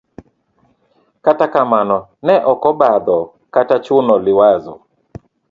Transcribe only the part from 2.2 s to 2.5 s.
ne